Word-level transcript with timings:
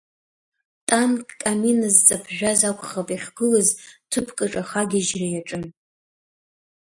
Танкк 0.87 1.29
амина 1.49 1.89
зҵаԥжәаз 1.95 2.61
акәхап 2.69 3.07
иахьгылаз 3.11 3.69
ҭыԥк 4.09 4.37
аҿы 4.45 4.59
ахагьежьра 4.63 5.27
иаҿын. 5.29 5.63